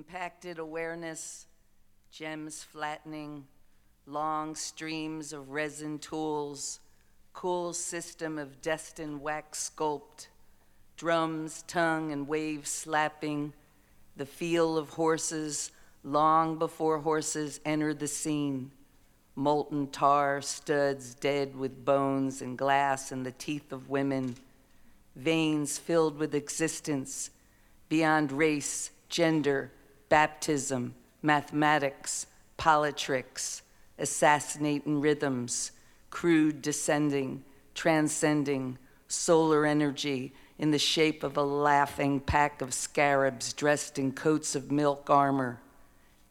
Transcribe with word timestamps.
compacted 0.00 0.58
awareness, 0.58 1.44
gems 2.10 2.64
flattening, 2.64 3.44
long 4.06 4.54
streams 4.54 5.34
of 5.34 5.50
resin 5.50 5.98
tools, 5.98 6.80
cool 7.34 7.74
system 7.74 8.38
of 8.38 8.62
destined 8.62 9.20
wax 9.20 9.70
sculpt, 9.70 10.28
drums, 10.96 11.64
tongue, 11.66 12.12
and 12.12 12.26
waves 12.26 12.70
slapping, 12.70 13.52
the 14.16 14.24
feel 14.24 14.78
of 14.78 14.88
horses 14.88 15.70
long 16.02 16.58
before 16.58 17.00
horses 17.00 17.60
entered 17.66 17.98
the 17.98 18.08
scene, 18.08 18.70
molten 19.36 19.86
tar 19.86 20.40
studs 20.40 21.12
dead 21.12 21.54
with 21.54 21.84
bones 21.84 22.40
and 22.40 22.56
glass 22.56 23.12
and 23.12 23.26
the 23.26 23.32
teeth 23.32 23.70
of 23.70 23.90
women, 23.90 24.34
veins 25.14 25.76
filled 25.76 26.16
with 26.16 26.34
existence 26.34 27.28
beyond 27.90 28.32
race, 28.32 28.90
gender, 29.10 29.70
baptism, 30.10 30.94
mathematics, 31.22 32.26
politricks, 32.58 33.62
assassinating 33.98 35.00
rhythms, 35.00 35.72
crude 36.10 36.60
descending, 36.60 37.42
transcending, 37.74 38.76
solar 39.08 39.64
energy 39.64 40.34
in 40.58 40.70
the 40.70 40.78
shape 40.78 41.22
of 41.22 41.38
a 41.38 41.42
laughing 41.42 42.20
pack 42.20 42.60
of 42.60 42.74
scarabs 42.74 43.54
dressed 43.54 43.98
in 43.98 44.12
coats 44.12 44.54
of 44.54 44.70
milk 44.70 45.08
armor, 45.08 45.58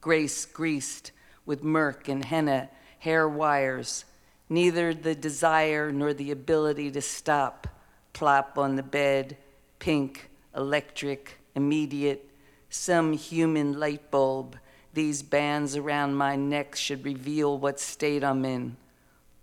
grace 0.02 0.46
greased 0.46 1.12
with 1.48 1.64
murk 1.64 2.08
and 2.08 2.26
henna, 2.26 2.70
hair 3.00 3.28
wires, 3.28 4.06
neither 4.50 4.94
the 4.94 5.16
desire 5.16 5.92
nor 5.92 6.14
the 6.14 6.30
ability 6.30 6.92
to 6.92 7.02
stop, 7.02 7.68
plop 8.14 8.58
on 8.58 8.76
the 8.76 8.84
bed, 8.84 9.36
pink, 9.80 10.30
electric, 10.56 11.40
immediate, 11.56 12.29
some 12.70 13.14
human 13.14 13.80
light 13.80 14.12
bulb. 14.12 14.58
These 14.94 15.24
bands 15.24 15.76
around 15.76 16.16
my 16.16 16.36
neck 16.36 16.76
should 16.76 17.06
reveal 17.06 17.58
what 17.58 17.80
state 17.80 18.24
I'm 18.24 18.46
in. 18.46 18.78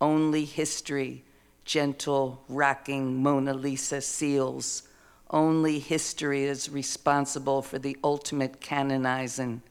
Only 0.00 0.44
history, 0.44 1.24
gentle, 1.64 2.42
rocking 2.48 3.22
Mona 3.22 3.54
Lisa 3.54 4.00
seals. 4.00 4.82
Only 5.30 5.78
history 5.78 6.44
is 6.44 6.68
responsible 6.68 7.62
for 7.62 7.78
the 7.78 7.96
ultimate 8.04 8.60
canonizing. 8.60 9.62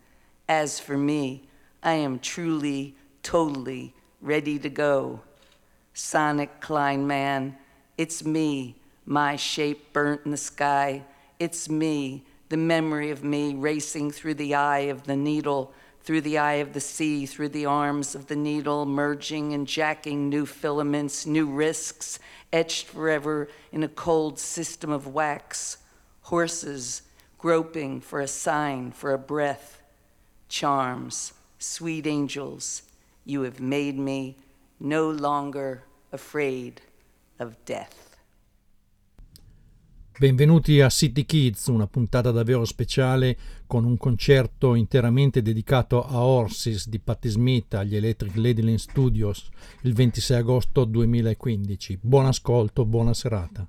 As 0.49 0.79
for 0.79 0.97
me, 0.97 1.47
I 1.81 1.93
am 1.93 2.19
truly, 2.19 2.95
totally 3.23 3.93
ready 4.21 4.59
to 4.59 4.69
go. 4.69 5.21
Sonic 5.93 6.59
Klein 6.59 7.07
man, 7.07 7.55
it's 7.97 8.25
me, 8.25 8.75
my 9.05 9.35
shape 9.35 9.93
burnt 9.93 10.21
in 10.25 10.31
the 10.31 10.37
sky. 10.37 11.03
It's 11.39 11.69
me, 11.69 12.25
the 12.55 12.61
memory 12.61 13.11
of 13.11 13.21
me 13.21 13.53
racing 13.53 14.09
through 14.09 14.33
the 14.33 14.55
eye 14.55 14.87
of 14.87 15.03
the 15.03 15.15
needle, 15.17 15.73
through 16.05 16.21
the 16.21 16.37
eye 16.37 16.53
of 16.53 16.71
the 16.71 16.79
sea, 16.79 17.25
through 17.25 17.49
the 17.49 17.65
arms 17.65 18.15
of 18.15 18.27
the 18.27 18.35
needle, 18.37 18.85
merging 18.85 19.53
and 19.53 19.67
jacking 19.67 20.29
new 20.29 20.45
filaments, 20.45 21.25
new 21.25 21.47
risks, 21.47 22.17
etched 22.53 22.85
forever 22.87 23.49
in 23.73 23.83
a 23.83 23.89
cold 23.89 24.39
system 24.39 24.89
of 24.89 25.05
wax. 25.05 25.79
Horses 26.21 27.01
groping 27.37 27.99
for 27.99 28.21
a 28.21 28.27
sign, 28.27 28.93
for 28.93 29.11
a 29.11 29.17
breath. 29.17 29.81
Charms, 30.47 31.33
sweet 31.59 32.07
angels, 32.07 32.83
you 33.25 33.41
have 33.41 33.59
made 33.59 33.99
me 33.99 34.37
no 34.79 35.11
longer 35.11 35.83
afraid 36.13 36.79
of 37.37 37.57
death. 37.65 38.14
Benvenuti 40.17 40.79
a 40.79 40.87
City 40.87 41.25
Kids, 41.25 41.67
una 41.67 41.87
puntata 41.87 42.31
davvero 42.31 42.63
speciale 42.63 43.37
con 43.67 43.83
un 43.83 43.97
concerto 43.97 44.73
interamente 44.73 45.41
dedicato 45.41 46.05
a 46.05 46.23
Horses 46.23 46.87
di 46.87 46.99
Patti 46.99 47.27
Smith 47.27 47.73
agli 47.73 47.97
Electric 47.97 48.33
Ladyland 48.37 48.77
Studios 48.77 49.49
il 49.81 49.93
26 49.93 50.37
agosto 50.37 50.85
2015. 50.85 51.99
Buon 52.01 52.27
ascolto, 52.27 52.85
buona 52.85 53.13
serata. 53.13 53.67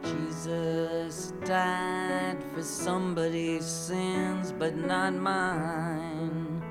Jesus 0.00 1.32
died 1.44 1.87
somebody's 2.88 3.66
sins, 3.66 4.50
but 4.58 4.74
not 4.74 5.12
mine. 5.12 6.62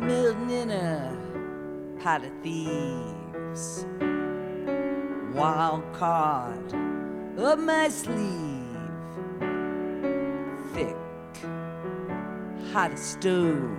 Milton 0.00 0.50
in 0.50 0.70
a 0.72 1.16
pot 2.02 2.24
of 2.24 2.32
thieves, 2.42 3.86
wild 5.32 5.84
card 5.92 6.74
up 7.38 7.60
my 7.60 7.88
sleeve, 7.88 8.90
thick, 10.74 10.96
hot 12.72 12.90
as 12.90 13.00
stone. 13.00 13.78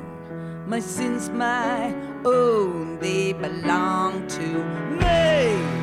My 0.65 0.79
sins, 0.79 1.27
my 1.29 1.93
own, 2.23 2.99
they 2.99 3.33
belong 3.33 4.25
to 4.27 4.47
me. 5.01 5.82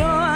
But 0.00 0.29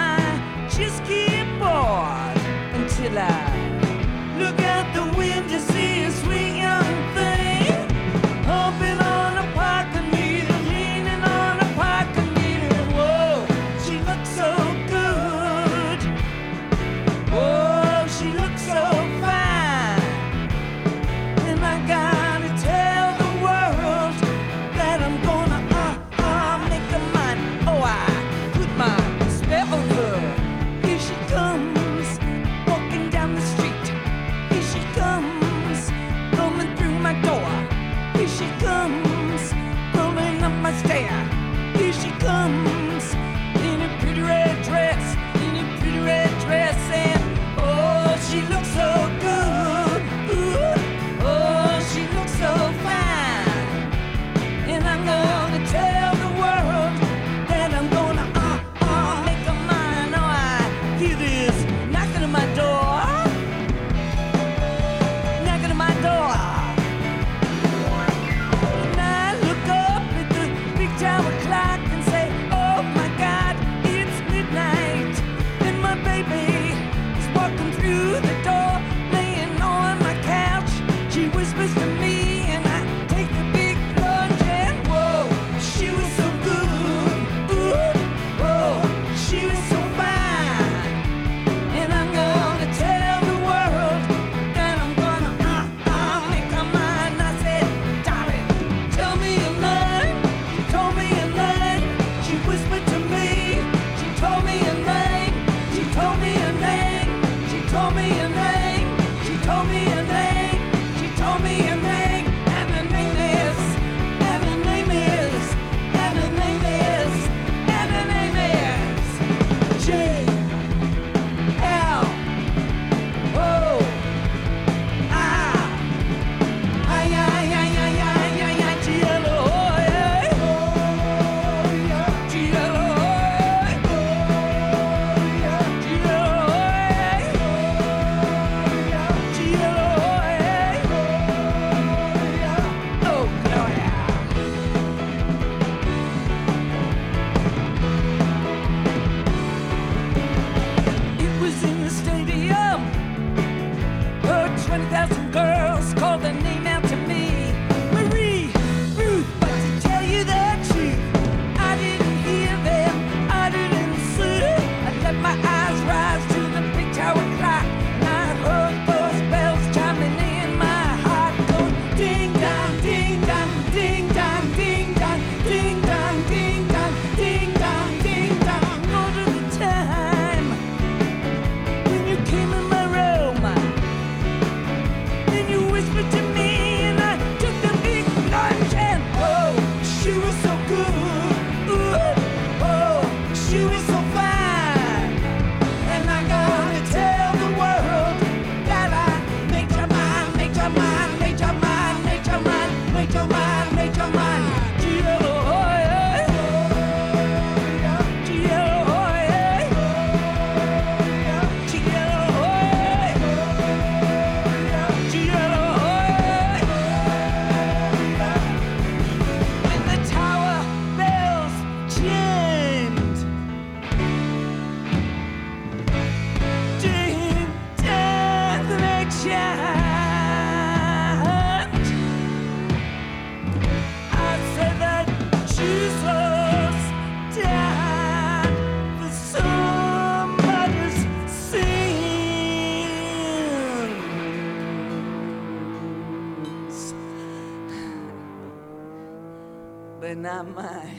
open 250.05 250.27
up 250.27 250.47
my 250.55 250.91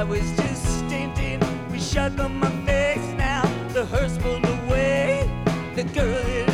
I 0.00 0.02
was 0.02 0.34
just 0.34 0.64
standing. 0.78 1.38
We 1.70 1.78
shut 1.78 2.18
on 2.18 2.38
my 2.40 2.50
face 2.64 3.06
now. 3.18 3.42
The 3.74 3.84
hearse 3.84 4.16
pulled 4.16 4.46
away. 4.46 5.28
The 5.74 5.84
girl 5.84 6.49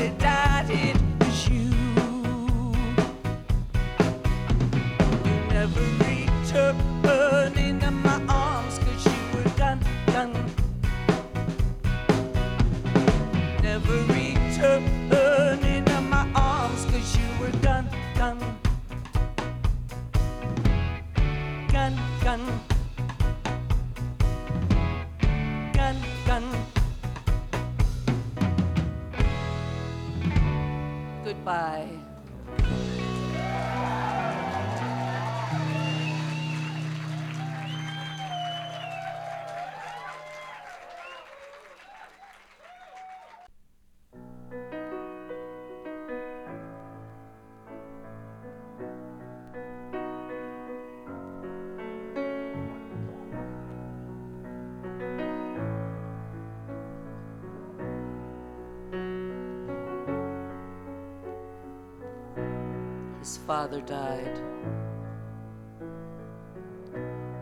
father 63.67 63.81
died. 63.81 64.39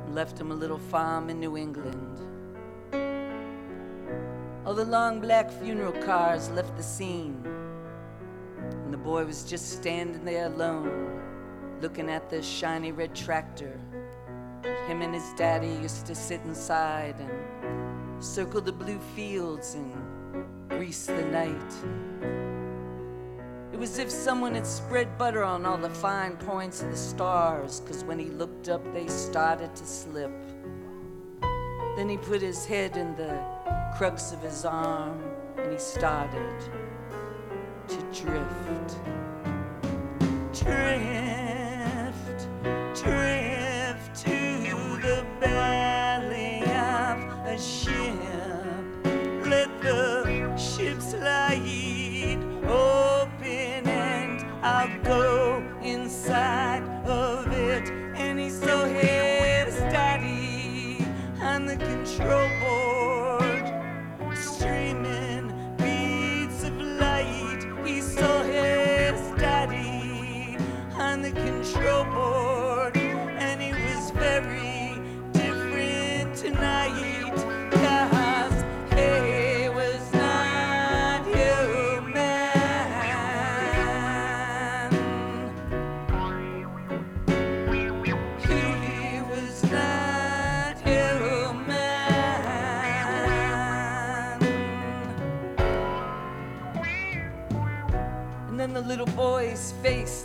Left 0.09 0.40
him 0.40 0.52
a 0.52 0.54
little 0.54 0.78
farm 0.78 1.28
in 1.28 1.38
New 1.38 1.59
England. 1.59 2.19
All 4.64 4.73
the 4.73 4.87
long 4.87 5.21
black 5.21 5.50
funeral 5.50 5.93
cars 6.02 6.49
left 6.52 6.75
the 6.78 6.83
scene. 6.83 7.47
And 8.57 8.90
the 8.90 8.97
boy 8.97 9.26
was 9.26 9.45
just 9.45 9.73
standing 9.73 10.25
there 10.25 10.47
alone, 10.47 11.21
looking 11.83 12.09
at 12.09 12.31
the 12.31 12.40
shiny 12.40 12.90
red 12.90 13.14
tractor. 13.14 13.78
Him 14.88 15.02
and 15.02 15.12
his 15.12 15.31
daddy 15.37 15.76
used 15.83 16.07
to 16.07 16.14
sit 16.14 16.40
inside 16.47 17.16
and 17.19 18.25
circle 18.25 18.62
the 18.62 18.73
blue 18.73 18.99
fields 19.14 19.75
and 19.75 20.71
grease 20.71 21.04
the 21.04 21.25
night. 21.26 22.43
Was 23.84 23.98
as 23.98 23.98
if 23.98 24.10
someone 24.10 24.54
had 24.54 24.66
spread 24.66 25.18
butter 25.18 25.44
on 25.44 25.66
all 25.66 25.76
the 25.76 25.90
fine 25.90 26.38
points 26.38 26.80
of 26.80 26.90
the 26.90 26.96
stars, 26.96 27.80
because 27.80 28.02
when 28.02 28.18
he 28.18 28.30
looked 28.30 28.70
up, 28.70 28.82
they 28.94 29.06
started 29.08 29.76
to 29.76 29.84
slip. 29.84 30.32
Then 31.94 32.08
he 32.08 32.16
put 32.16 32.40
his 32.40 32.64
head 32.64 32.96
in 32.96 33.14
the 33.14 33.38
crux 33.94 34.32
of 34.32 34.40
his 34.40 34.64
arm 34.64 35.22
and 35.58 35.70
he 35.70 35.78
started 35.78 36.58
to 37.88 37.96
drift. 38.22 38.96
Drift, 40.64 42.48
drift 42.94 43.33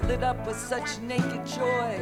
lit 0.09 0.23
up 0.23 0.47
with 0.47 0.57
such 0.57 0.97
naked 1.01 1.45
joy 1.45 1.93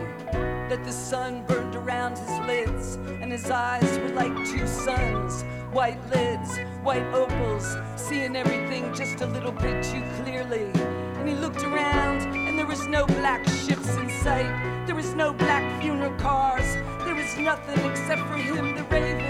that 0.69 0.81
the 0.85 0.91
sun 0.93 1.43
burned 1.45 1.75
around 1.75 2.17
his 2.17 2.39
lids, 2.47 2.95
and 3.21 3.29
his 3.29 3.51
eyes 3.51 3.99
were 3.99 4.13
like 4.15 4.33
two 4.45 4.65
suns 4.65 5.43
white 5.73 5.99
lids, 6.09 6.57
white 6.83 7.05
opals, 7.13 7.75
seeing 7.97 8.37
everything 8.37 8.93
just 8.93 9.19
a 9.19 9.25
little 9.25 9.51
bit 9.51 9.83
too 9.83 10.01
clearly. 10.23 10.71
And 11.17 11.27
he 11.27 11.35
looked 11.35 11.63
around, 11.63 12.21
and 12.33 12.57
there 12.57 12.65
was 12.65 12.87
no 12.87 13.05
black 13.05 13.43
ships 13.45 13.89
in 13.97 14.09
sight, 14.23 14.85
there 14.85 14.95
was 14.95 15.13
no 15.13 15.33
black 15.33 15.81
funeral 15.81 16.15
cars, 16.17 16.75
there 17.03 17.13
was 17.13 17.37
nothing 17.37 17.91
except 17.91 18.21
for 18.21 18.37
him, 18.37 18.73
the 18.73 18.83
raven. 18.83 19.26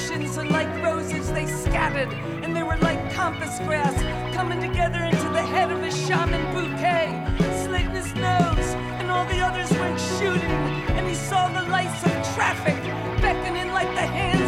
Directions, 0.00 0.36
and 0.36 0.50
like 0.50 0.68
roses, 0.82 1.30
they 1.32 1.46
scattered. 1.46 2.12
And 2.42 2.54
they 2.54 2.62
were 2.62 2.76
like 2.78 3.12
compass 3.12 3.58
grass 3.60 3.94
coming 4.34 4.60
together 4.60 4.98
into 4.98 5.28
the 5.30 5.42
head 5.42 5.70
of 5.70 5.82
a 5.82 5.90
shaman 5.90 6.42
bouquet, 6.54 7.24
slitting 7.64 7.90
his 7.90 8.14
nose, 8.14 8.74
and 9.00 9.10
all 9.10 9.24
the 9.26 9.40
others 9.40 9.70
went 9.78 10.00
shooting. 10.18 10.50
And 10.96 11.06
he 11.06 11.14
saw 11.14 11.48
the 11.48 11.68
lights 11.68 12.02
of 12.04 12.34
traffic 12.34 12.76
beckoning 13.20 13.72
like 13.72 13.88
the 13.94 14.06
hands 14.06 14.39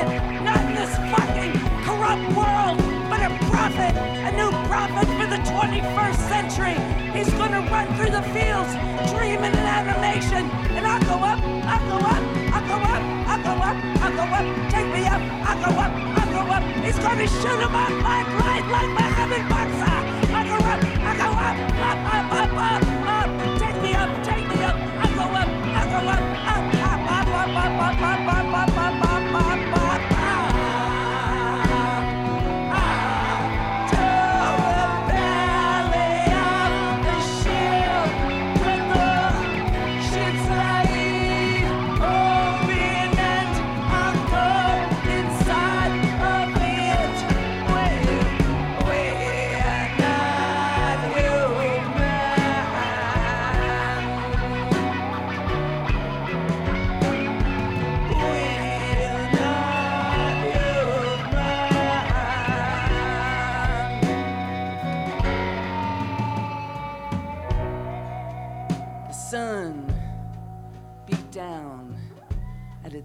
prophet, 0.00 0.42
not 0.42 0.62
this 0.74 0.92
fucking 1.12 1.52
corrupt 1.84 2.24
world, 2.36 2.78
but 3.10 3.20
a 3.20 3.30
prophet, 3.50 3.94
a 3.96 4.32
new 4.32 4.50
prophet 4.68 5.06
for 5.06 5.26
the 5.26 5.40
21st 5.50 6.18
century. 6.28 6.76
He's 7.12 7.30
gonna 7.34 7.60
run 7.70 7.86
through 7.96 8.10
the 8.10 8.22
fields, 8.32 8.72
dreaming 9.12 9.52
in 9.52 9.66
animation, 9.78 10.50
and 10.76 10.86
I'll 10.86 11.00
go 11.02 11.16
up, 11.24 11.40
I'll 11.42 11.84
go 11.88 11.98
up, 12.06 12.22
I'll 12.54 12.66
go 12.68 12.76
up, 12.80 13.02
I'll 13.28 13.42
go 13.42 13.54
up, 13.68 13.76
I'll 14.02 14.16
go 14.16 14.24
up, 14.38 14.70
take 14.70 14.88
me 14.94 15.06
up, 15.06 15.22
I'll 15.48 15.60
go 15.64 15.70
up, 15.84 15.92
I'll 16.18 16.32
go 16.32 16.52
up. 16.52 16.62
He's 16.84 16.98
gonna 16.98 17.26
shoot 17.28 17.60
him 17.60 17.74
up 17.74 17.90
like 17.90 18.28
light, 18.40 18.66
like 18.72 18.90
Mohammed 18.96 19.44
Boxer. 19.48 20.00
I'll 20.32 20.48
go 20.48 20.58
up, 20.72 20.80
I'll 21.08 21.16
go 21.22 21.30
up, 21.46 21.56
up, 21.88 22.00
up, 22.14 22.32
up, 22.32 22.52
up, 22.56 22.82
up, 23.06 23.58
take 23.58 23.82
me 23.82 23.92
up, 23.94 24.10
take 24.24 24.46
me 24.48 24.56
up, 24.64 24.76
I'll 25.02 25.14
go 25.14 25.26
up, 25.40 25.48
I'll 25.78 25.88
go 25.92 26.08
up, 26.08 26.22
up, 26.52 26.74
up, 26.74 27.08
up, 27.10 27.28
up, 27.28 27.56
up, 27.56 28.02
up, 28.02 28.28
up. 28.28 28.29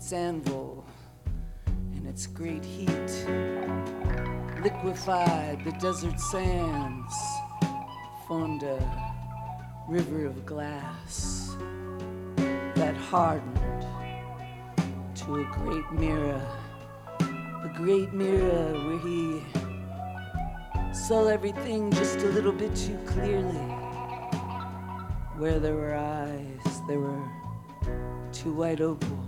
Its 0.06 0.14
anvil, 0.14 0.86
and 1.66 2.08
its 2.08 2.28
great 2.28 2.64
heat 2.64 3.26
liquefied 4.64 5.60
the 5.66 5.72
desert 5.82 6.20
sands, 6.20 7.16
formed 8.28 8.62
a 8.62 8.78
river 9.90 10.28
of 10.28 10.46
glass 10.46 11.56
that 12.76 12.96
hardened 12.96 13.82
to 15.16 15.38
a 15.38 15.44
great 15.54 15.92
mirror, 15.94 16.48
a 17.20 17.72
great 17.76 18.14
mirror 18.14 18.74
where 18.86 19.00
he 19.00 19.42
saw 20.94 21.26
everything 21.26 21.92
just 21.94 22.20
a 22.20 22.28
little 22.28 22.54
bit 22.54 22.76
too 22.76 23.00
clearly. 23.08 23.66
Where 25.40 25.58
there 25.58 25.74
were 25.74 25.96
eyes, 25.96 26.82
there 26.88 27.00
were 27.00 27.28
two 28.32 28.54
white 28.54 28.82
opals. 28.82 29.25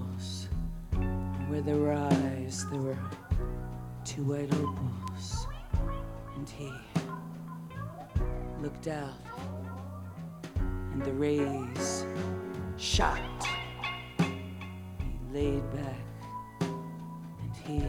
Where 1.48 1.62
were 1.78 1.94
eyes, 1.94 2.66
there 2.70 2.82
were 2.82 2.98
two 4.04 4.24
white 4.24 4.54
opals. 4.56 5.48
And 6.36 6.48
he 6.50 6.72
looked 8.62 8.88
out, 8.88 9.14
and 10.58 11.02
the 11.04 11.14
rays 11.14 12.06
shot. 12.78 13.22
He 14.18 14.34
laid 15.32 15.64
back, 15.72 16.06
and 16.60 17.56
he 17.66 17.82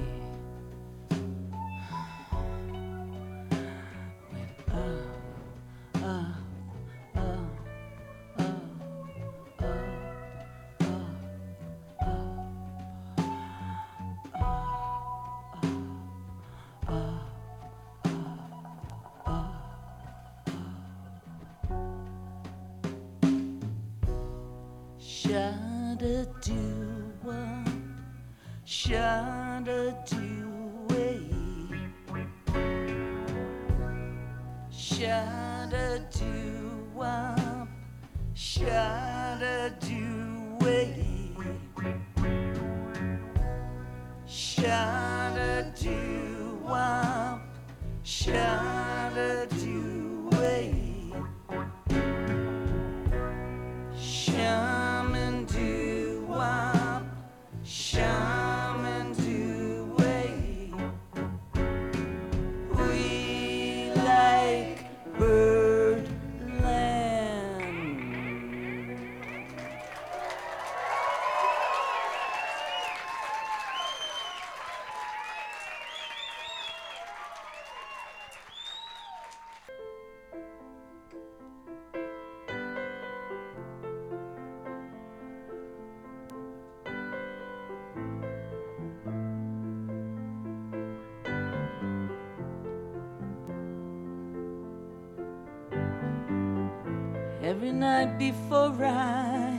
Every 97.48 97.72
night 97.72 98.18
before 98.18 98.76
I 98.84 99.58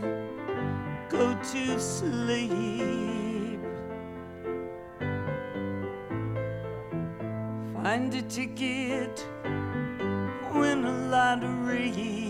go 1.10 1.34
to 1.34 1.80
sleep, 1.80 3.60
find 7.74 8.14
a 8.14 8.22
ticket, 8.22 9.26
win 10.54 10.86
a 10.86 11.10
lottery, 11.10 12.29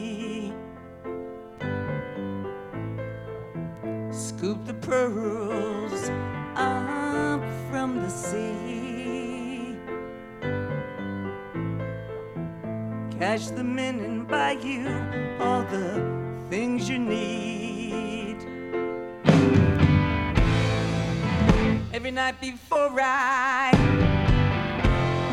night 22.20 22.42
before 22.42 23.00
I 23.00 23.72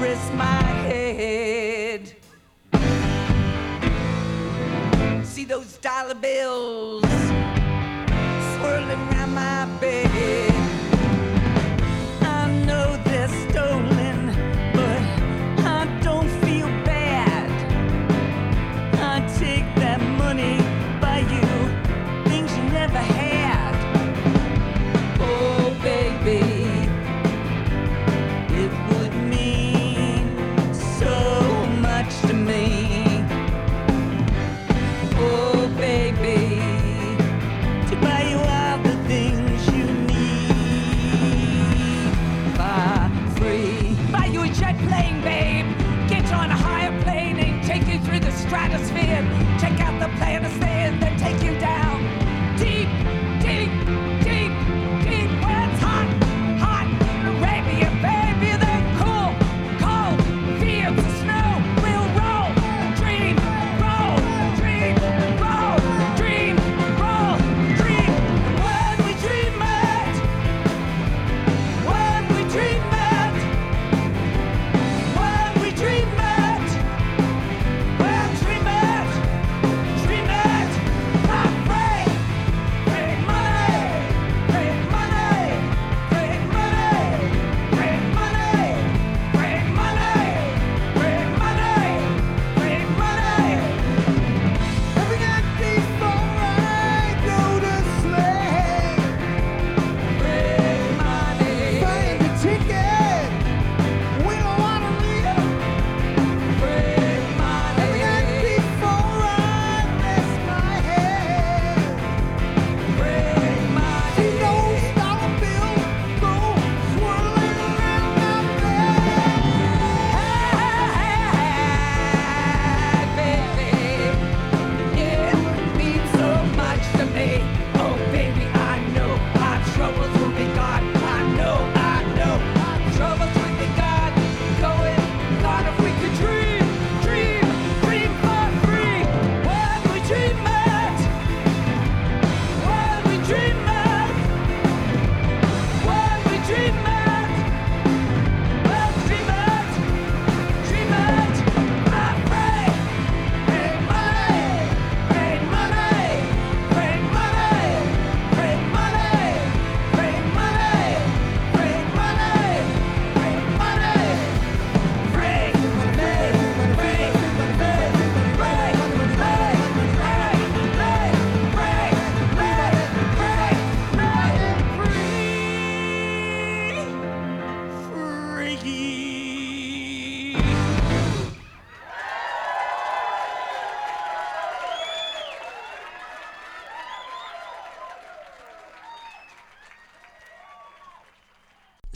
rest 0.00 0.32
my 0.34 0.62
head, 0.86 2.14
see 5.24 5.44
those 5.44 5.78
dollar 5.78 6.14
bills 6.14 7.02
swirling 8.54 9.00
around 9.08 9.34
my 9.34 9.66
bed. 9.80 10.45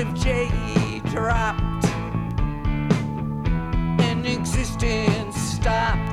of 0.00 0.14
jade 0.14 1.02
dropped 1.04 1.84
and 4.00 4.26
existence 4.26 5.36
stopped. 5.36 6.09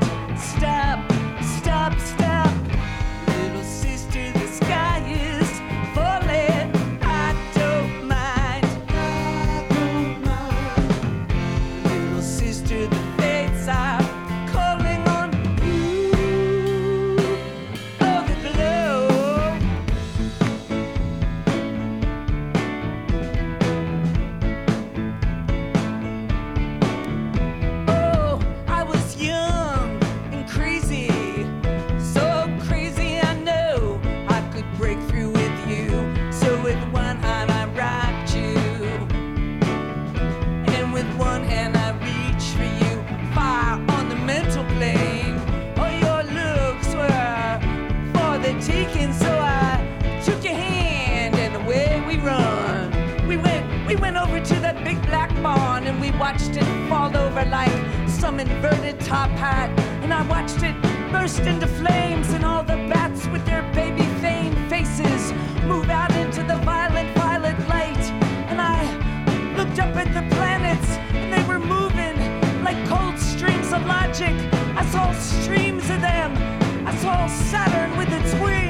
some 58.38 58.47
inverted 58.47 59.00
top 59.00 59.30
hat, 59.32 59.69
and 60.04 60.13
I 60.13 60.21
watched 60.28 60.62
it 60.62 60.76
burst 61.12 61.39
into 61.39 61.65
flames, 61.65 62.30
and 62.34 62.45
all 62.45 62.63
the 62.63 62.78
bats 62.91 63.26
with 63.28 63.43
their 63.45 63.63
baby 63.73 64.06
vain 64.21 64.54
faces 64.69 65.32
move 65.63 65.89
out 65.89 66.15
into 66.15 66.43
the 66.43 66.58
violet, 66.58 67.08
violet 67.15 67.58
light. 67.67 68.06
And 68.50 68.62
I 68.62 68.84
looked 69.58 69.80
up 69.80 69.95
at 69.95 70.13
the 70.13 70.36
planets, 70.36 70.89
and 71.15 71.34
they 71.34 71.43
were 71.47 71.60
moving 71.60 72.15
like 72.63 72.78
cold 72.88 73.17
streams 73.19 73.71
of 73.71 73.86
logic. 73.86 74.36
I 74.76 74.86
saw 74.91 75.12
streams 75.13 75.89
of 75.89 76.02
them. 76.02 76.32
I 76.86 76.95
saw 76.97 77.28
Saturn 77.28 77.97
with 77.97 78.10
its 78.12 78.34
wings. 78.36 78.66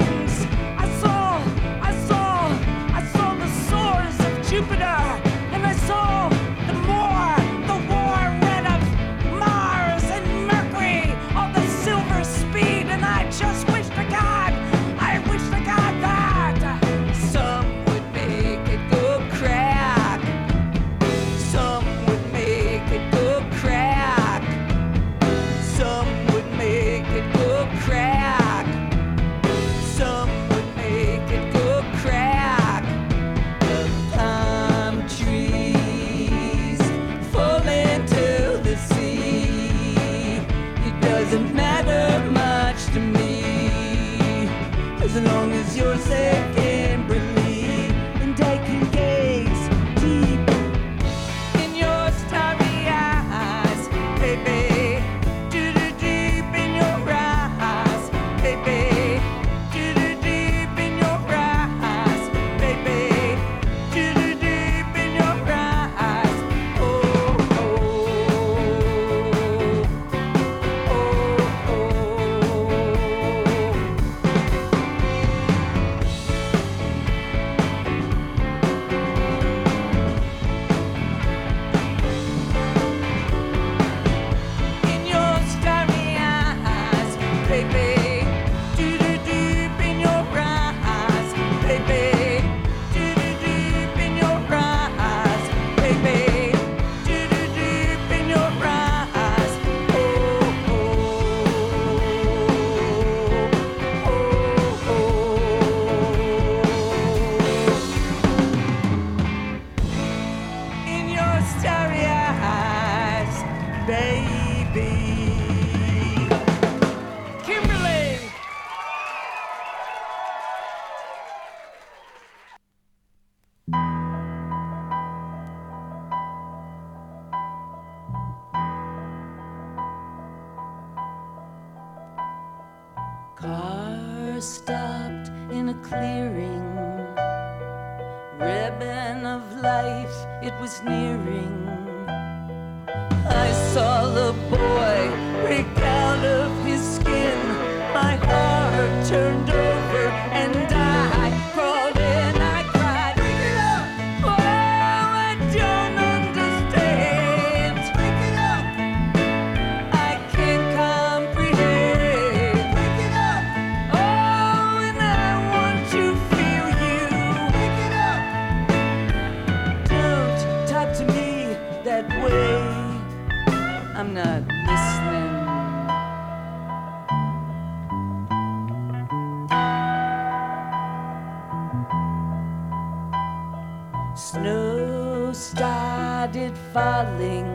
falling. 186.78 187.48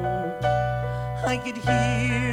I 1.33 1.37
could 1.43 1.57
hear 1.67 2.32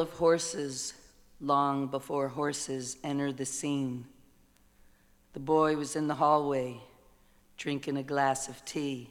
of 0.00 0.10
horses 0.10 0.94
long 1.40 1.86
before 1.86 2.28
horses 2.28 2.96
enter 3.04 3.32
the 3.32 3.46
scene. 3.46 4.06
The 5.32 5.40
boy 5.40 5.76
was 5.76 5.96
in 5.96 6.06
the 6.06 6.14
hallway 6.14 6.80
drinking 7.56 7.96
a 7.96 8.02
glass 8.02 8.48
of 8.48 8.64
tea. 8.64 9.10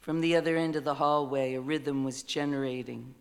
From 0.00 0.20
the 0.20 0.36
other 0.36 0.56
end 0.56 0.76
of 0.76 0.84
the 0.84 0.94
hallway, 0.94 1.54
a 1.54 1.60
rhythm 1.60 2.04
was 2.04 2.22
generating, 2.22 3.14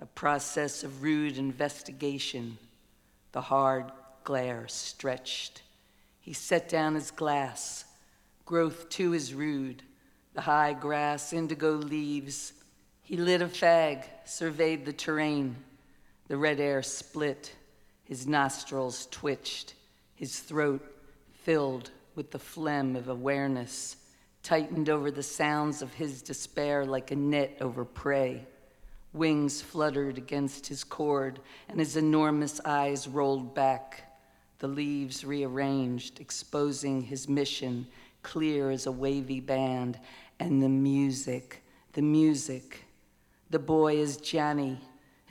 a 0.00 0.06
process 0.06 0.82
of 0.82 1.02
rude 1.02 1.38
investigation. 1.38 2.58
The 3.32 3.40
hard 3.40 3.92
glare 4.24 4.66
stretched. 4.68 5.62
He 6.20 6.32
set 6.32 6.68
down 6.68 6.94
his 6.94 7.10
glass. 7.10 7.84
Growth 8.44 8.88
too 8.88 9.14
is 9.14 9.34
rude, 9.34 9.82
the 10.34 10.40
high 10.40 10.72
grass, 10.72 11.32
indigo 11.32 11.72
leaves. 11.72 12.52
He 13.02 13.16
lit 13.16 13.42
a 13.42 13.46
fag, 13.46 14.04
surveyed 14.24 14.84
the 14.84 14.92
terrain. 14.92 15.56
The 16.32 16.38
red 16.38 16.60
air 16.60 16.82
split, 16.82 17.54
his 18.04 18.26
nostrils 18.26 19.06
twitched, 19.10 19.74
his 20.14 20.40
throat 20.40 20.82
filled 21.30 21.90
with 22.14 22.30
the 22.30 22.38
phlegm 22.38 22.96
of 22.96 23.10
awareness, 23.10 23.96
tightened 24.42 24.88
over 24.88 25.10
the 25.10 25.22
sounds 25.22 25.82
of 25.82 25.92
his 25.92 26.22
despair 26.22 26.86
like 26.86 27.10
a 27.10 27.16
net 27.16 27.58
over 27.60 27.84
prey. 27.84 28.46
Wings 29.12 29.60
fluttered 29.60 30.16
against 30.16 30.66
his 30.66 30.84
cord, 30.84 31.38
and 31.68 31.78
his 31.78 31.98
enormous 31.98 32.62
eyes 32.64 33.06
rolled 33.06 33.54
back. 33.54 34.18
The 34.58 34.68
leaves 34.68 35.26
rearranged, 35.26 36.18
exposing 36.18 37.02
his 37.02 37.28
mission, 37.28 37.86
clear 38.22 38.70
as 38.70 38.86
a 38.86 38.90
wavy 38.90 39.40
band. 39.40 40.00
And 40.40 40.62
the 40.62 40.70
music, 40.70 41.62
the 41.92 42.00
music. 42.00 42.86
The 43.50 43.58
boy 43.58 43.96
is 43.96 44.16
Johnny 44.16 44.80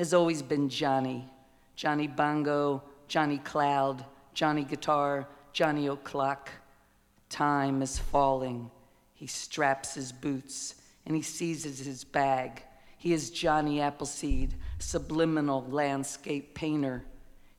has 0.02 0.16
always 0.16 0.41
been 0.41 0.68
Johnny 0.68 1.30
Johnny 1.76 2.08
Bongo, 2.08 2.82
Johnny 3.08 3.38
Cloud, 3.38 4.04
Johnny 4.34 4.64
Guitar, 4.64 5.28
Johnny 5.54 5.86
O'Clock. 5.88 6.49
Time 7.30 7.84
is 7.84 7.99
falling. 7.99 8.72
He 9.14 9.28
straps 9.28 9.93
his 9.93 10.12
boots 10.12 10.74
and 11.06 11.16
he 11.16 11.22
seizes 11.22 11.78
his 11.78 12.04
bag. 12.04 12.64
He 12.97 13.14
is 13.14 13.30
Johnny 13.30 13.80
Appleseed, 13.80 14.56
subliminal 14.80 15.68
landscape 15.70 16.56
painter. 16.56 17.04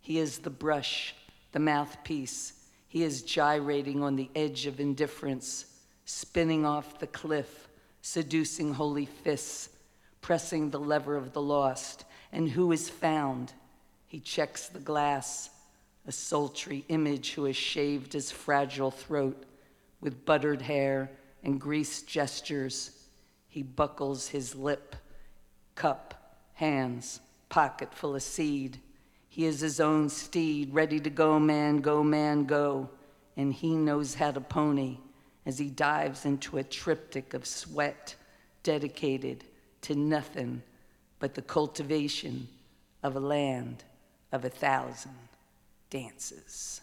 He 0.00 0.18
is 0.18 0.38
the 0.38 0.50
brush, 0.50 1.14
the 1.52 1.60
mouthpiece. 1.60 2.54
He 2.88 3.04
is 3.04 3.22
gyrating 3.22 4.02
on 4.02 4.16
the 4.16 4.30
edge 4.34 4.66
of 4.66 4.80
indifference, 4.80 5.66
spinning 6.06 6.66
off 6.66 6.98
the 6.98 7.06
cliff, 7.06 7.68
seducing 8.00 8.74
holy 8.74 9.06
fists, 9.06 9.68
pressing 10.20 10.70
the 10.70 10.80
lever 10.80 11.16
of 11.16 11.32
the 11.32 11.42
lost, 11.42 12.04
and 12.32 12.50
who 12.50 12.72
is 12.72 12.88
found? 12.88 13.52
He 14.06 14.20
checks 14.20 14.68
the 14.68 14.78
glass, 14.78 15.50
a 16.06 16.12
sultry 16.12 16.84
image 16.88 17.34
who 17.34 17.44
has 17.44 17.56
shaved 17.56 18.12
his 18.14 18.30
fragile 18.30 18.90
throat 18.90 19.44
with 20.00 20.24
buttered 20.24 20.62
hair 20.62 21.10
and 21.44 21.60
greased 21.60 22.08
gestures. 22.08 23.06
He 23.48 23.62
buckles 23.62 24.28
his 24.28 24.54
lip 24.54 24.96
cup, 25.74 26.36
hands, 26.54 27.20
pocket 27.48 27.92
full 27.94 28.14
of 28.14 28.22
seed. 28.22 28.78
He 29.28 29.46
is 29.46 29.60
his 29.60 29.80
own 29.80 30.08
steed, 30.08 30.74
ready 30.74 31.00
to 31.00 31.10
go, 31.10 31.38
man, 31.38 31.78
go, 31.78 32.02
man, 32.02 32.44
go. 32.44 32.90
And 33.36 33.52
he 33.52 33.74
knows 33.74 34.14
how 34.14 34.30
to 34.30 34.40
pony 34.40 34.98
as 35.46 35.58
he 35.58 35.70
dives 35.70 36.24
into 36.24 36.58
a 36.58 36.62
triptych 36.62 37.34
of 37.34 37.46
sweat 37.46 38.14
dedicated 38.62 39.44
to 39.82 39.94
nothing 39.94 40.62
but 41.22 41.36
the 41.36 41.42
cultivation 41.42 42.48
of 43.04 43.14
a 43.14 43.20
land 43.20 43.84
of 44.32 44.44
a 44.44 44.48
thousand 44.48 45.14
dances. 45.88 46.80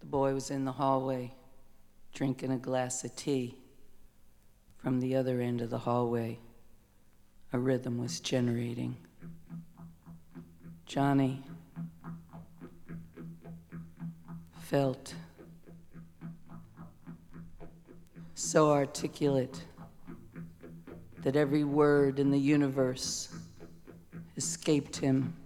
The 0.00 0.06
boy 0.06 0.32
was 0.32 0.50
in 0.50 0.64
the 0.64 0.72
hallway 0.72 1.34
drinking 2.14 2.50
a 2.50 2.56
glass 2.56 3.04
of 3.04 3.14
tea. 3.14 3.58
From 4.78 5.00
the 5.00 5.16
other 5.16 5.42
end 5.42 5.60
of 5.60 5.68
the 5.68 5.80
hallway, 5.80 6.38
a 7.52 7.58
rhythm 7.58 7.98
was 7.98 8.20
generating. 8.20 8.96
Johnny 10.86 11.44
felt 14.72 15.14
so 18.34 18.70
articulate 18.70 19.66
that 21.22 21.36
every 21.36 21.62
word 21.62 22.18
in 22.18 22.30
the 22.30 22.38
universe 22.38 23.28
escaped 24.38 24.96
him. 24.96 25.36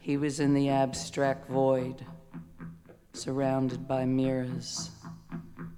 He 0.00 0.16
was 0.16 0.40
in 0.40 0.52
the 0.52 0.68
abstract 0.68 1.48
void 1.48 2.04
surrounded 3.12 3.86
by 3.86 4.04
mirrors. 4.04 4.90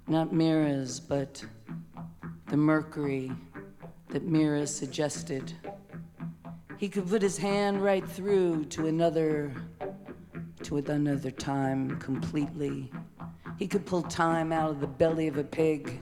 Not 0.07 0.33
mirrors, 0.33 0.99
but 0.99 1.45
the 2.47 2.57
mercury 2.57 3.31
that 4.09 4.23
mirrors 4.23 4.73
suggested. 4.73 5.53
He 6.79 6.89
could 6.89 7.07
put 7.07 7.21
his 7.21 7.37
hand 7.37 7.83
right 7.83 8.09
through 8.09 8.65
to 8.65 8.87
another 8.87 9.53
to 10.65 10.77
another 10.77 11.29
time 11.29 11.95
completely. 11.99 12.91
He 13.59 13.67
could 13.67 13.85
pull 13.85 14.01
time 14.01 14.51
out 14.51 14.71
of 14.71 14.79
the 14.79 14.87
belly 14.87 15.27
of 15.27 15.37
a 15.37 15.43
pig. 15.43 16.01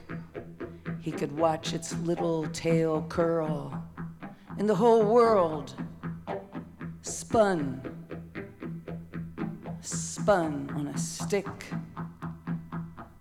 He 1.00 1.12
could 1.12 1.36
watch 1.36 1.74
its 1.74 1.94
little 1.98 2.46
tail 2.46 3.04
curl. 3.10 3.78
And 4.58 4.66
the 4.66 4.74
whole 4.74 5.04
world 5.04 5.74
spun 7.02 7.82
spun 9.82 10.70
on 10.74 10.86
a 10.86 10.96
stick 10.96 11.66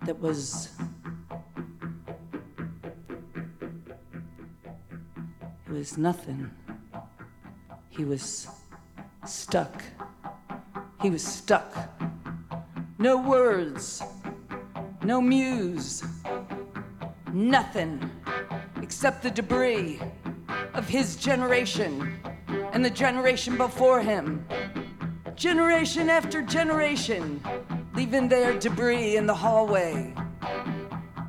that 0.06 0.18
was 0.18 0.70
it 5.68 5.72
was 5.74 5.98
nothing. 5.98 6.50
He 7.90 8.06
was 8.06 8.48
stuck. 9.26 9.84
He 11.04 11.10
was 11.10 11.22
stuck. 11.22 11.76
No 12.98 13.18
words, 13.18 14.02
no 15.04 15.20
muse, 15.20 16.02
nothing 17.34 18.10
except 18.82 19.22
the 19.22 19.30
debris 19.30 20.00
of 20.74 20.88
his 20.88 21.18
generation 21.18 22.18
and 22.72 22.86
the 22.86 22.90
generation 22.90 23.58
before 23.58 24.00
him 24.00 24.48
generation 25.36 26.10
after 26.10 26.42
generation, 26.42 27.44
leaving 27.96 28.30
their 28.30 28.58
debris 28.58 29.18
in 29.18 29.26
the 29.26 29.36
hallway. 29.36 30.14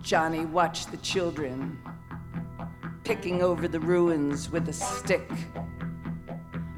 Johnny 0.02 0.44
watched 0.44 0.92
the 0.92 0.98
children 0.98 1.76
picking 3.02 3.42
over 3.42 3.66
the 3.66 3.80
ruins 3.80 4.52
with 4.52 4.68
a 4.68 4.72
stick. 4.72 5.28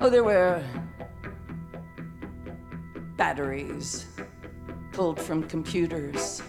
Oh, 0.01 0.09
there 0.09 0.25
were 0.25 0.65
batteries 3.17 4.07
pulled 4.93 5.21
from 5.21 5.43
computers 5.45 6.43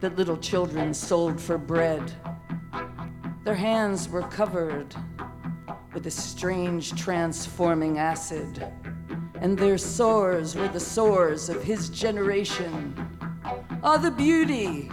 that 0.00 0.16
little 0.16 0.36
children 0.36 0.92
sold 0.92 1.40
for 1.40 1.58
bread. 1.58 2.12
Their 3.44 3.54
hands 3.54 4.08
were 4.08 4.22
covered 4.22 4.94
with 5.92 6.06
a 6.06 6.10
strange 6.10 6.94
transforming 6.94 7.98
acid 7.98 8.64
and 9.42 9.58
their 9.58 9.76
sores 9.76 10.54
were 10.54 10.68
the 10.68 10.78
sores 10.78 11.48
of 11.48 11.64
his 11.64 11.88
generation. 11.88 12.94
All 13.82 13.98
the 13.98 14.12
beauty, 14.12 14.88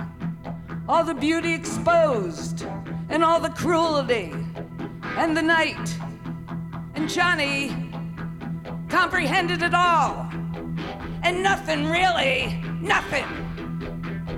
all 0.88 1.04
the 1.04 1.14
beauty 1.14 1.54
exposed, 1.54 2.66
and 3.10 3.24
all 3.24 3.40
the 3.40 3.52
cruelty, 3.52 4.34
and 5.04 5.38
the 5.38 5.42
night. 5.44 5.96
And 6.96 7.08
Johnny 7.08 7.70
comprehended 8.90 9.62
it 9.62 9.76
all, 9.76 10.29
and 11.24 11.44
nothing 11.44 11.90
really, 11.90 12.62
nothing. 12.82 13.26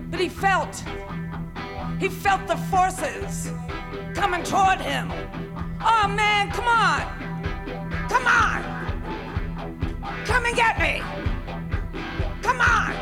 But 0.09 0.19
he 0.19 0.29
felt, 0.29 0.84
he 1.99 2.09
felt 2.09 2.47
the 2.47 2.57
forces 2.69 3.51
coming 4.13 4.43
toward 4.43 4.79
him. 4.79 5.11
Oh 5.82 6.07
man, 6.07 6.51
come 6.51 6.67
on, 6.67 7.01
come 8.09 8.27
on. 8.27 8.82
Come 10.25 10.45
and 10.45 10.55
get 10.55 10.79
me! 10.79 11.01
Come 12.41 12.61
on! 12.61 12.93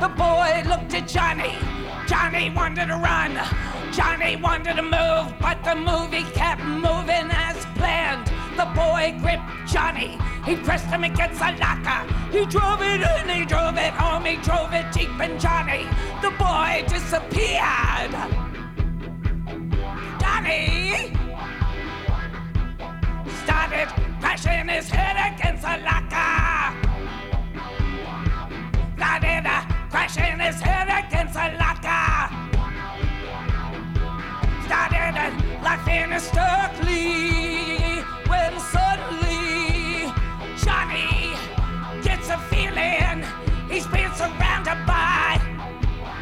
The 0.00 0.08
boy 0.08 0.62
looked 0.68 0.94
at 0.94 1.08
Johnny. 1.08 1.58
Johnny 2.06 2.50
wanted 2.50 2.86
to 2.86 2.96
run. 2.96 3.38
Johnny 3.92 4.36
wanted 4.36 4.76
to 4.76 4.82
move, 4.82 5.34
but 5.40 5.62
the 5.64 5.74
movie 5.74 6.24
kept 6.32 6.62
moving 6.62 7.30
as 7.30 7.66
planned. 7.76 8.39
The 8.56 8.66
boy 8.74 9.16
gripped 9.20 9.72
Johnny. 9.72 10.18
He 10.44 10.56
pressed 10.56 10.86
him 10.86 11.04
against 11.04 11.40
a 11.40 11.56
locker. 11.58 12.12
He 12.30 12.46
drove 12.46 12.80
it 12.82 13.00
in, 13.00 13.28
he 13.28 13.44
drove 13.44 13.76
it 13.76 13.92
home, 13.92 14.24
he 14.24 14.36
drove 14.36 14.72
it 14.72 14.90
deep 14.92 15.20
in 15.20 15.38
Johnny. 15.38 15.86
The 16.22 16.30
boy 16.38 16.84
disappeared. 16.88 18.12
Johnny 20.20 21.12
started 23.44 23.88
crashing 24.20 24.68
his 24.68 24.88
head 24.88 25.16
against 25.34 25.64
a 25.64 25.78
locker. 25.88 26.76
Started 28.96 29.46
uh, 29.46 29.62
crashing 29.90 30.38
his 30.38 30.60
head 30.60 30.88
against 30.88 31.36
a 31.36 31.56
locker. 31.58 32.30
Started 34.66 35.14
uh, 35.16 35.62
laughing 35.62 36.10
hysterically 36.10 37.29
he's 43.70 43.86
being 43.86 44.12
surrounded 44.14 44.84
by 44.86 45.38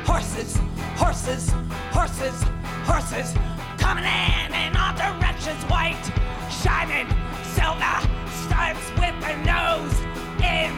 horses, 0.05 0.59
horses, 0.96 1.51
horses, 1.90 2.44
horses 2.84 3.34
coming 3.78 4.05
in 4.05 4.53
in 4.53 4.76
all 4.76 4.94
directions, 4.94 5.62
white, 5.64 6.05
shining 6.51 7.09
Zelda 7.55 8.01
starts 8.44 8.90
with 9.01 9.16
her 9.24 9.36
nose 9.44 9.96
in 10.44 10.70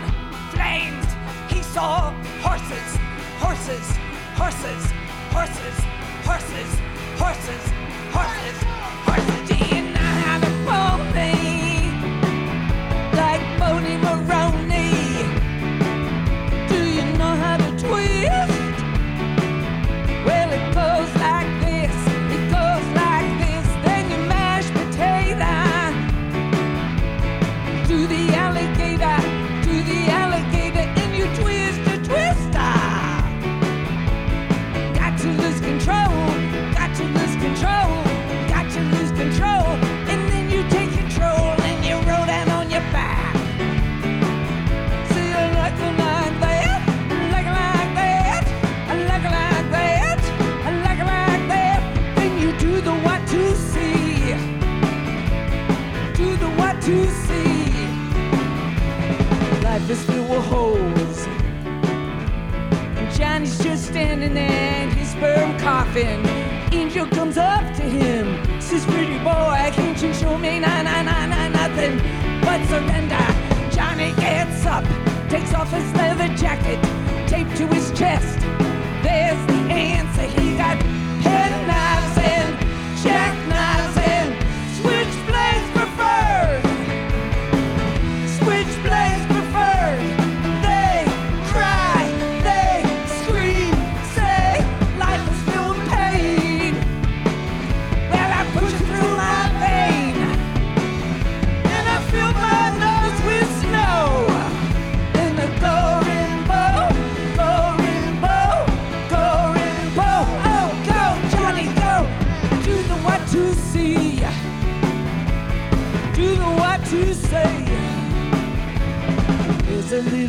flames. 0.55 1.07
He 1.53 1.62
saw 1.62 2.12
horses, 2.41 2.89
horses, 3.43 3.87
horses, 4.39 4.93
horses, 5.29 5.75
horses, 6.25 6.71
horses, 7.18 7.64
horses, 8.14 8.57
horses. 9.09 9.49
Do 9.49 9.57
you 9.75 9.83
know 9.91 10.12
how 10.25 10.39
to 10.39 10.51
pony? 10.68 11.35
Like 13.16 13.43
Boney 13.59 13.97
Maroney. 13.97 14.60
Twist? 17.81 18.50
Coffin. 65.71 66.27
Angel 66.73 67.07
comes 67.07 67.37
up 67.37 67.64
to 67.77 67.83
him, 67.83 68.27
says, 68.61 68.85
Pretty 68.87 69.18
boy, 69.18 69.71
can't 69.79 70.03
you 70.03 70.12
show 70.12 70.37
me 70.37 70.59
na 70.59 70.83
na 70.83 70.97
na 71.09 71.27
na 71.27 71.49
nothing 71.49 71.97
but 72.47 72.61
surrender? 72.66 73.27
Johnny 73.71 74.11
gets 74.25 74.66
up, 74.66 74.85
takes 75.29 75.55
off 75.55 75.71
his 75.71 75.89
leather 75.95 76.29
jacket, 76.43 76.81
taped 77.29 77.57
to 77.57 77.68
his 77.68 77.87
chest. 77.97 78.50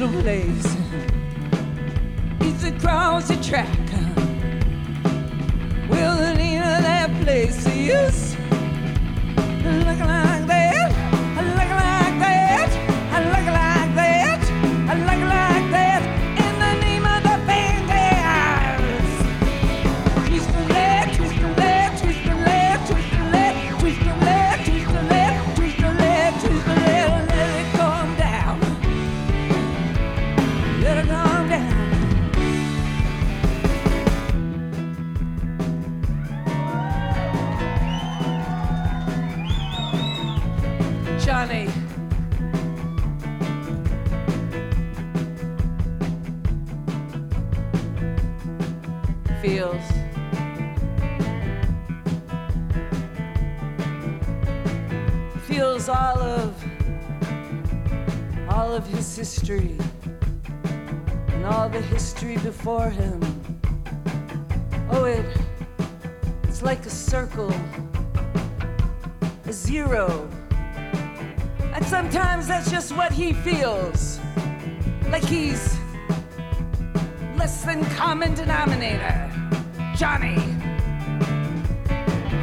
Little 0.02 0.22
it's 2.39 2.64
across 2.64 3.28
the 3.28 3.36
track. 3.36 3.68
Well, 5.89 6.18
of 6.58 6.82
that 6.82 7.12
place 7.24 7.68
is 7.68 8.21
all 55.92 56.22
of 56.22 56.56
all 58.50 58.74
of 58.74 58.88
his 58.88 59.16
history 59.16 59.78
and 61.30 61.46
all 61.46 61.68
the 61.68 61.82
history 61.82 62.38
before 62.38 62.89
him. 62.89 63.20
Oh, 64.89 65.04
it 65.06 65.26
it's 66.44 66.62
like 66.62 66.86
a 66.86 66.89
circle, 66.89 67.54
a 69.46 69.54
zero. 69.54 70.30
And 71.74 71.86
sometimes 71.86 72.48
that's 72.48 72.70
just 72.72 72.96
what 72.96 73.12
he 73.12 73.34
feels. 73.34 74.20
Like 75.10 75.24
he's 75.24 75.78
less 77.38 77.64
than 77.66 77.84
common 77.96 78.34
denominator. 78.34 79.30
Johnny 79.96 80.39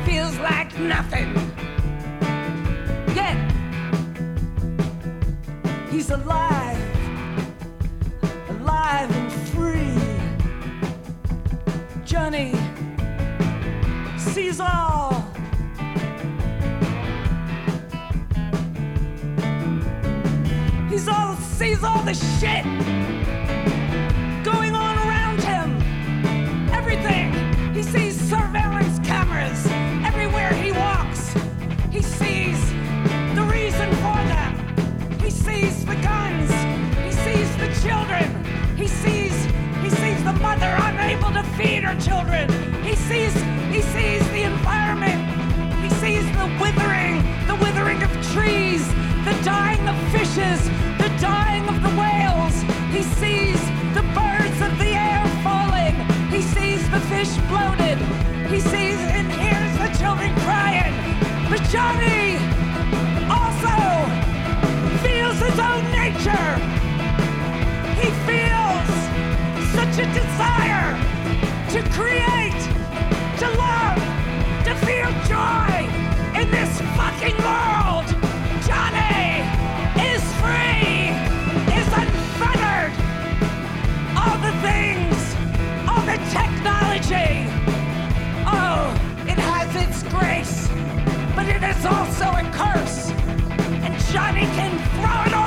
feels 0.04 0.36
like 0.38 0.78
nothing. 0.78 1.57
Alive, 6.10 6.78
alive 8.50 9.10
and 9.10 9.32
free. 9.50 9.94
Johnny 12.04 12.54
sees 14.16 14.60
all. 14.60 15.24
He's 20.88 21.08
all 21.08 21.36
sees 21.36 21.82
all 21.84 22.02
the 22.02 22.14
shit 22.14 23.17
children. 37.82 38.28
He 38.76 38.88
sees 38.88 39.34
he 39.82 39.90
sees 39.90 40.22
the 40.24 40.32
mother 40.32 40.74
unable 40.88 41.30
to 41.32 41.42
feed 41.56 41.82
her 41.84 41.98
children. 42.00 42.50
He 42.82 42.94
sees 42.96 43.34
he 43.70 43.82
sees 43.82 44.22
the 44.30 44.42
environment. 44.42 45.20
He 45.82 45.90
sees 46.02 46.24
the 46.36 46.46
withering, 46.60 47.22
the 47.46 47.56
withering 47.56 48.02
of 48.02 48.10
trees, 48.32 48.86
the 49.24 49.36
dying 49.44 49.86
of 49.88 49.96
fishes, 50.10 50.60
the 50.98 51.10
dying 51.20 51.68
of 51.68 51.82
the 51.82 51.92
whales. 52.00 52.54
He 52.90 53.02
sees 53.02 53.60
the 53.94 54.02
birds 54.14 54.60
of 54.60 54.72
the 54.78 54.92
air 54.98 55.24
falling. 55.44 55.94
He 56.30 56.42
sees 56.42 56.82
the 56.90 57.00
fish 57.12 57.32
bloated. 57.48 57.98
He 58.50 58.60
sees 58.60 58.98
and 59.16 59.30
hears 59.30 59.72
the 59.78 59.90
children 59.98 60.34
crying. 60.46 60.94
But 61.50 61.62
Johnny 61.70 62.38
also 63.30 63.76
feels 65.04 65.38
his 65.38 65.58
own 65.58 65.84
nature. 65.92 66.67
A 70.00 70.06
desire 70.14 70.94
to 71.70 71.82
create, 71.90 72.62
to 73.36 73.48
love, 73.58 73.98
to 74.64 74.72
feel 74.86 75.10
joy 75.26 75.90
in 76.38 76.48
this 76.52 76.80
fucking 76.94 77.36
world. 77.42 78.06
Johnny 78.62 79.42
is 79.98 80.22
free, 80.38 81.10
is 81.74 81.88
unfettered. 81.98 82.92
All 84.14 84.38
the 84.38 84.54
things, 84.62 85.18
all 85.88 86.02
the 86.06 86.18
technology. 86.30 87.50
Oh, 88.46 88.94
it 89.26 89.38
has 89.50 89.74
its 89.74 90.04
grace, 90.14 90.68
but 91.34 91.48
it 91.48 91.62
is 91.64 91.84
also 91.84 92.24
a 92.24 92.44
curse. 92.54 93.10
And 93.82 93.98
Johnny 94.12 94.46
can 94.54 94.78
throw 95.00 95.24
it 95.26 95.37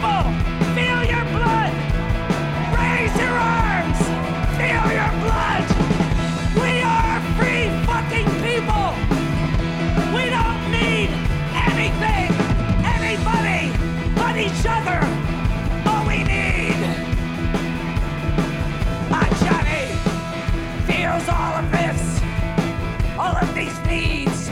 Feel 0.00 1.04
your 1.04 1.24
blood. 1.36 1.72
Raise 2.78 3.14
your 3.20 3.36
arms. 3.36 3.98
Feel 4.56 4.86
your 4.98 5.12
blood. 5.24 5.64
We 6.56 6.72
are 6.82 7.20
free 7.36 7.68
fucking 7.86 8.30
people. 8.46 8.88
We 10.16 10.24
don't 10.36 10.62
need 10.72 11.10
anything, 11.68 12.30
anybody 12.96 13.72
but 14.14 14.36
each 14.36 14.64
other. 14.76 15.00
All 15.88 16.06
we 16.06 16.24
need. 16.24 16.80
Ah, 19.12 19.28
Johnny 19.44 19.84
feels 20.86 21.28
all 21.28 21.54
of 21.62 21.70
this 21.72 22.20
all 23.18 23.36
of 23.36 23.54
these 23.54 23.78
needs. 23.86 24.48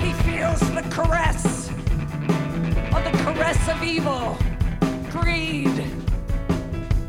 He 0.00 0.12
feels 0.22 0.60
the 0.72 0.82
caress, 0.90 1.41
breasts 3.42 3.68
of 3.68 3.82
evil, 3.82 4.38
greed, 5.10 5.84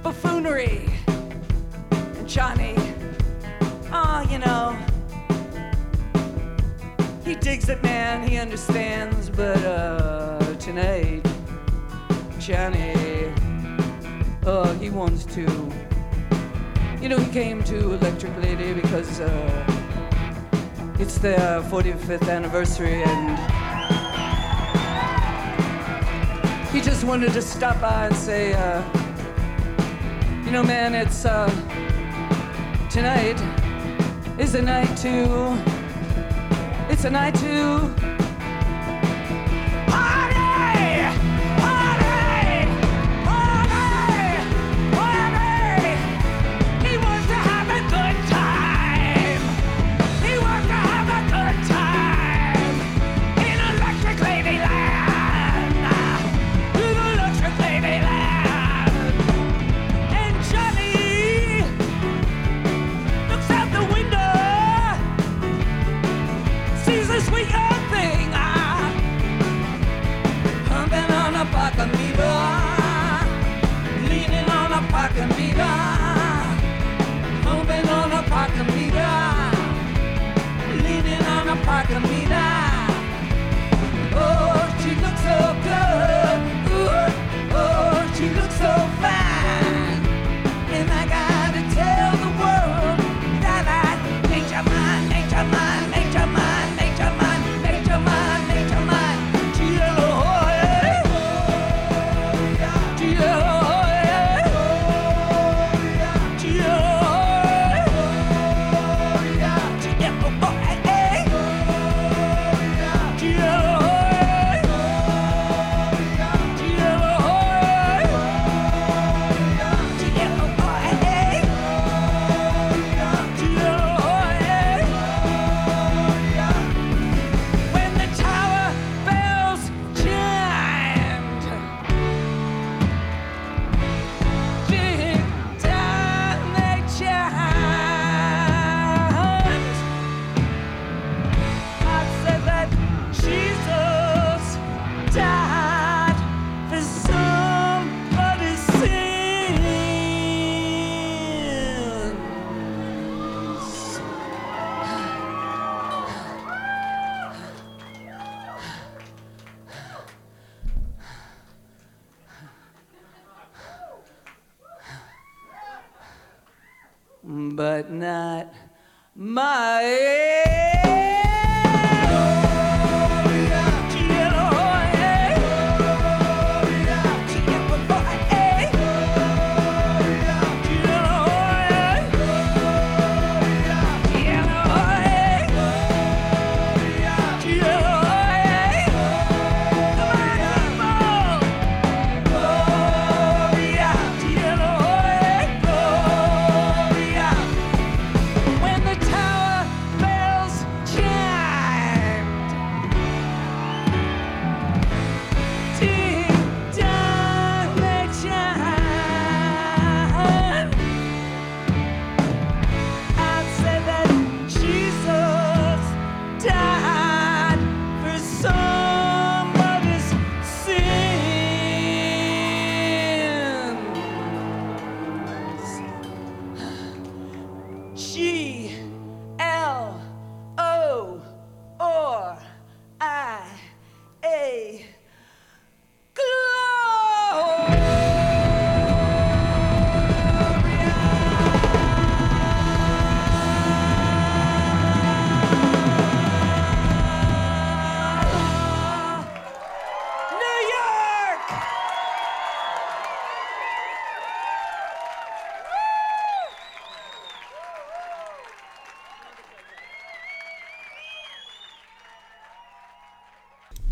buffoonery, 0.01 0.89
and 1.91 2.27
Johnny. 2.27 2.73
Ah, 3.91 4.25
oh, 4.25 4.31
you 4.31 4.39
know, 4.39 4.75
he 7.23 7.35
digs 7.35 7.69
it, 7.69 7.83
man. 7.83 8.27
He 8.27 8.37
understands, 8.37 9.29
but 9.29 9.63
uh, 9.63 10.39
tonight, 10.55 11.23
Johnny, 12.39 13.31
uh, 14.43 14.73
he 14.79 14.89
wants 14.89 15.25
to. 15.35 15.41
You 16.99 17.09
know, 17.09 17.19
he 17.19 17.31
came 17.31 17.63
to 17.65 17.93
Electric 17.93 18.35
Lady 18.41 18.73
because 18.73 19.19
uh, 19.19 20.97
it's 20.97 21.19
their 21.19 21.61
45th 21.61 22.27
anniversary 22.27 23.03
and. 23.03 23.52
He 26.73 26.81
just 26.81 27.03
wanted 27.03 27.33
to 27.33 27.41
stop 27.43 27.79
by 27.79 28.07
and 28.07 28.15
say, 28.15 28.53
uh, 28.53 28.81
you 30.43 30.49
know, 30.49 30.63
man, 30.63 30.95
it's 30.95 31.23
uh, 31.23 31.47
tonight 32.89 33.39
is 34.39 34.55
a 34.55 34.61
night 34.63 34.97
to, 34.97 35.55
it's 36.91 37.05
a 37.05 37.11
night 37.11 37.35
to 37.35 38.02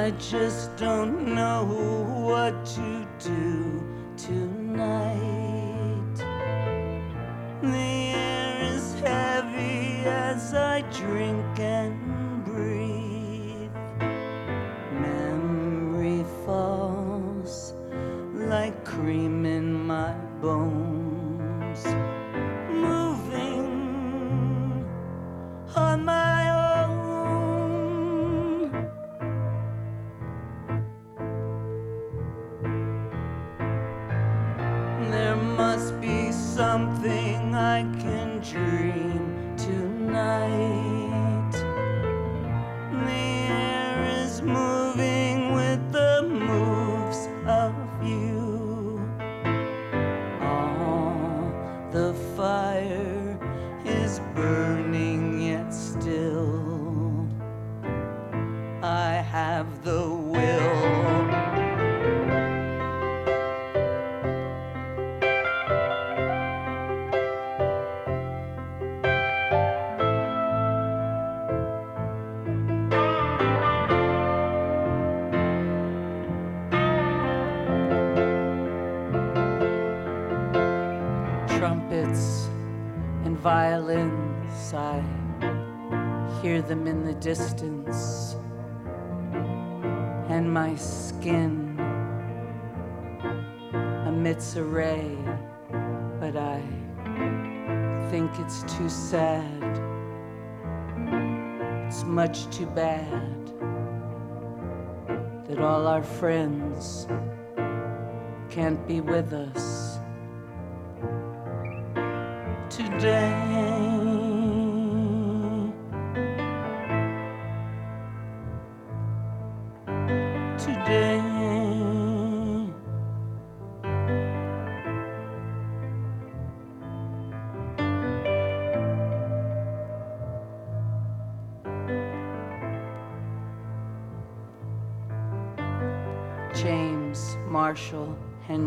I 0.00 0.12
just 0.12 0.74
don't 0.78 1.34
know 1.34 1.66
what 2.24 2.64
to 2.74 3.06
do 3.18 3.84
tonight. 4.16 5.49
Friends 106.20 107.06
can't 108.50 108.86
be 108.86 109.00
with 109.00 109.32
us 109.32 109.98
today. 112.68 113.49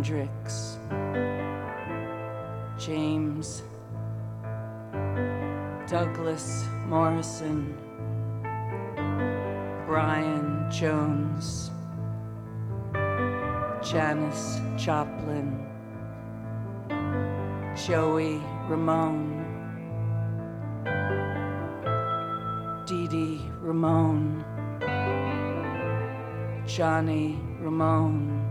Hendrix. 0.04 0.78
James 2.78 3.64
Douglas 5.88 6.66
Morrison, 6.88 7.74
Brian 9.88 10.70
Jones, 10.70 11.72
Janis 13.82 14.60
Joplin, 14.76 15.66
Joey 17.88 18.42
Ramone, 18.68 19.46
Dee 22.86 23.08
Dee 23.08 23.42
Ramone, 23.62 24.44
Johnny 26.68 27.40
Ramone, 27.62 28.43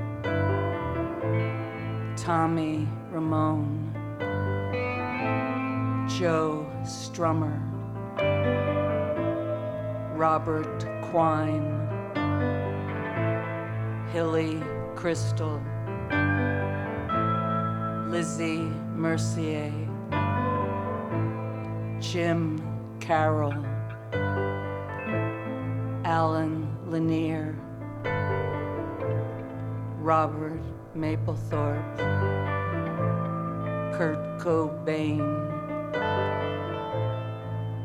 Tommy 2.23 2.87
Ramone. 3.11 3.93
Joe 6.07 6.65
Strummer, 6.85 7.59
Robert 10.17 10.87
Quine, 11.11 11.67
Hilly 14.13 14.63
Kristal, 14.95 15.61
Lizzy 18.09 18.59
Mercier, 18.95 19.73
Jim 21.99 22.63
Carroll, 23.01 23.67
Allen 26.05 26.69
Lanier, 26.87 27.59
Robert 29.99 30.63
Mapplethorpe, 30.97 31.99
Kurt 33.97 34.39
Cobain. 34.39 35.53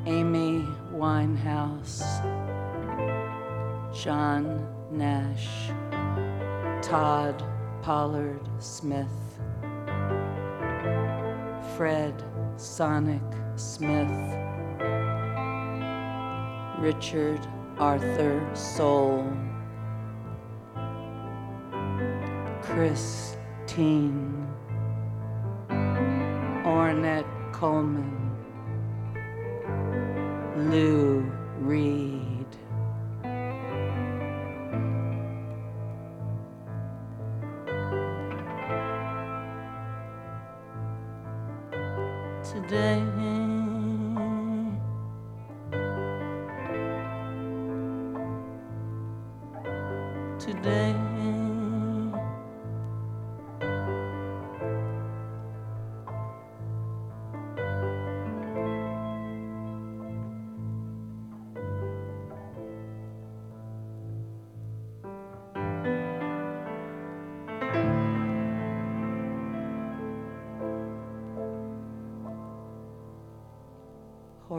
Amy 0.08 0.66
Winehouse, 0.94 2.02
John 3.94 4.66
Nash, 4.90 5.50
Todd 6.82 7.44
Pollard 7.82 8.40
Smith, 8.60 9.08
Fred 11.76 12.24
Sonic 12.56 13.22
Smith, 13.58 14.10
Richard 16.80 17.46
Arthur 17.78 18.40
Sohl, 18.54 19.28
Christine, 22.78 24.48
Ornette 26.64 27.26
Coleman. 27.52 28.38
Lou 30.70 31.26
Reed. 31.60 32.17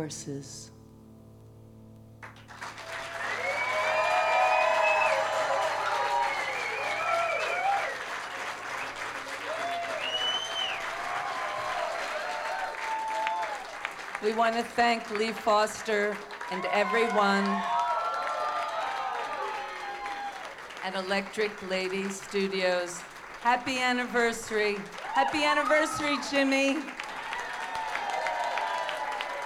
Horses. 0.09 0.70
We 14.24 14.32
want 14.32 14.56
to 14.56 14.62
thank 14.62 15.11
Lee 15.11 15.32
Foster 15.32 16.16
and 16.50 16.64
everyone 16.72 17.44
at 20.84 20.94
Electric 20.94 21.68
Lady 21.68 22.09
Studios. 22.09 23.02
Happy 23.42 23.78
anniversary. 23.78 24.78
Happy 25.12 25.44
anniversary, 25.44 26.16
Jimmy. 26.30 26.78